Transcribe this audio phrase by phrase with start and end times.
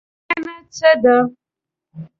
[0.25, 1.15] ښېګڼه څه ده؟